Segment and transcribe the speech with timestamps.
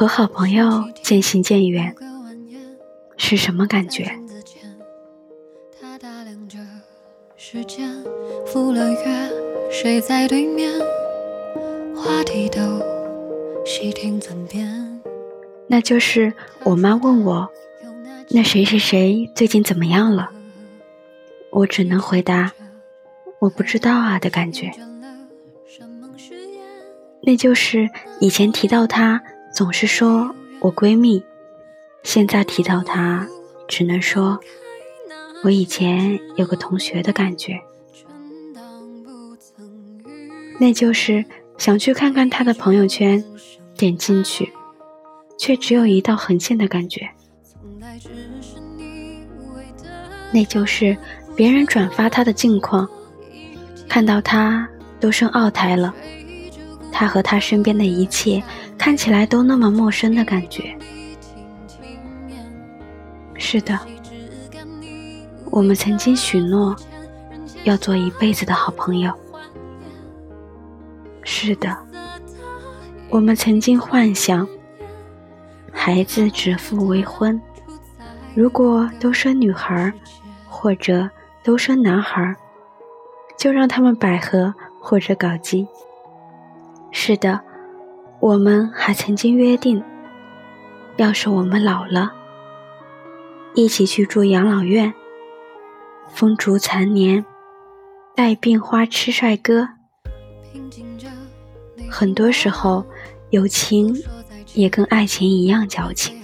[0.00, 1.94] 和好朋友渐行渐远
[3.18, 4.10] 是什么感觉？
[15.68, 16.32] 那就是
[16.64, 17.50] 我妈问我，
[18.30, 20.30] 那谁谁谁最近怎么样了？
[21.50, 22.50] 我只能回答，
[23.38, 24.72] 我不知道啊的感觉。
[27.22, 29.22] 那就是以前提到他，
[29.52, 31.22] 总是说我闺蜜；
[32.02, 33.26] 现在提到她，
[33.68, 34.38] 只能说
[35.42, 37.60] 我以前有个同学的感觉。
[40.58, 41.24] 那就是
[41.58, 43.22] 想去看看她的朋友圈，
[43.76, 44.52] 点进去。
[45.38, 47.08] 却只有一道横线的感觉，
[50.30, 50.94] 那就是
[51.34, 52.86] 别人转发他的近况，
[53.88, 54.68] 看到他
[55.00, 55.94] 都生二胎了，
[56.92, 58.42] 他和他身边的一切
[58.76, 60.76] 看起来都那么陌生的感觉。
[63.34, 63.78] 是的，
[65.50, 66.76] 我们曾经许诺
[67.64, 69.12] 要做一辈子的好朋友。
[71.22, 71.76] 是的，
[73.08, 74.46] 我们曾经幻想。
[75.72, 77.40] 孩子指腹为婚，
[78.34, 79.92] 如果都生女孩
[80.46, 81.08] 或者
[81.42, 82.36] 都生男孩
[83.38, 85.66] 就让他们百合或者搞基。
[87.02, 87.40] 是的，
[88.20, 89.82] 我们还曾经约定，
[90.98, 92.12] 要是我们老了，
[93.54, 94.92] 一起去住养老院，
[96.12, 97.24] 风烛残年，
[98.14, 99.66] 带病花痴帅哥。
[101.90, 102.84] 很多时候，
[103.30, 103.96] 友情。
[104.52, 106.20] 也跟爱情一样矫情，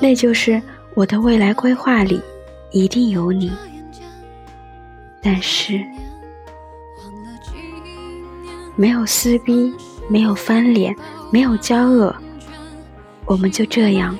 [0.00, 0.60] 那就是
[0.94, 2.18] 我的未来规划里
[2.70, 3.52] 一定有你。
[5.22, 5.84] 但是，
[8.74, 9.72] 没有撕逼，
[10.08, 10.94] 没有翻脸，
[11.30, 12.14] 没有交恶，
[13.26, 14.18] 我们就这样，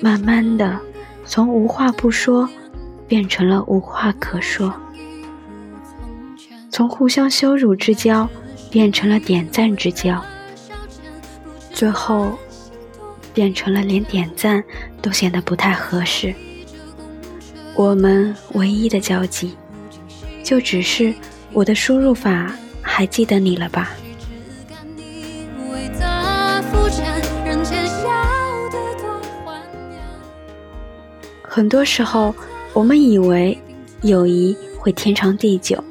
[0.00, 0.78] 慢慢的
[1.24, 2.48] 从无话不说
[3.06, 4.72] 变成了无话可说，
[6.70, 8.28] 从互相羞辱之交
[8.70, 10.22] 变成了点赞之交。
[11.72, 12.38] 最后，
[13.32, 14.62] 变成了连点赞
[15.00, 16.34] 都显得不太合适。
[17.74, 19.56] 我们唯一的交集，
[20.42, 21.14] 就只是
[21.52, 22.52] 我的输入法
[22.90, 23.90] 还记得你了吧？
[31.42, 32.34] 很多时候，
[32.72, 33.56] 我们以为
[34.02, 35.82] 友谊会天长地久，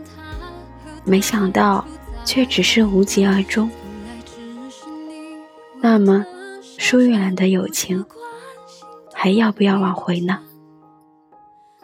[1.03, 1.85] 没想到
[2.25, 3.69] 却只是无疾而终。
[5.81, 6.25] 那么，
[6.77, 8.03] 疏远了的友情，
[9.13, 10.39] 还要不要挽回呢？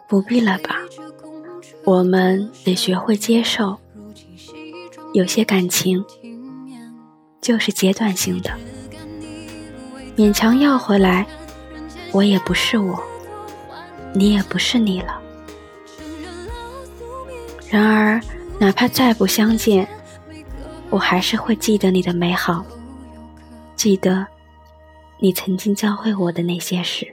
[0.08, 0.78] 不必了吧。
[1.84, 3.78] 我们得学会接受，
[5.14, 6.04] 有些感情
[7.40, 8.52] 就是阶段性的，
[10.18, 11.26] 勉强要回来，
[12.12, 13.00] 我也不是我，
[14.14, 15.22] 你也不是你了。
[17.70, 18.20] 然而，
[18.60, 19.88] 哪怕再不相见，
[20.90, 22.66] 我还是会记得你的美好。
[23.76, 24.26] 记得，
[25.20, 27.13] 你曾经教会我的那些事。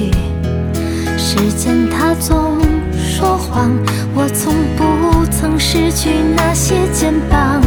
[2.19, 2.57] 总
[2.95, 3.71] 说谎，
[4.13, 7.61] 我从不曾失去那些肩膀。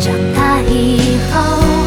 [0.00, 1.79] 长大以后。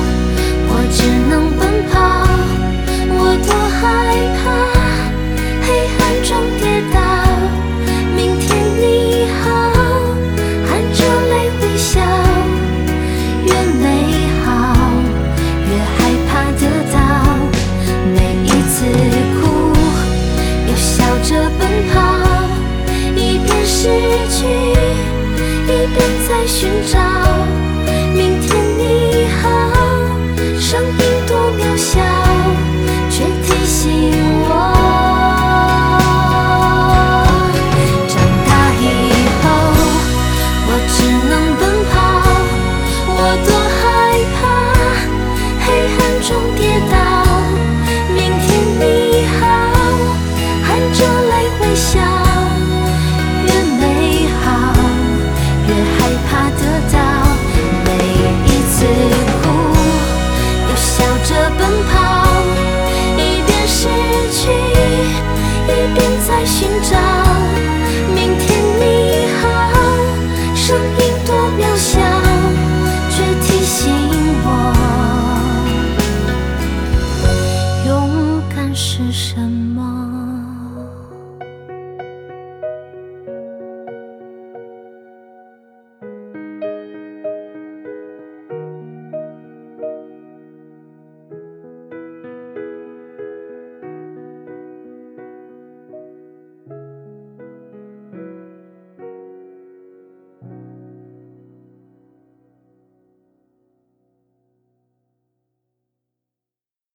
[78.75, 79.72] 是什么？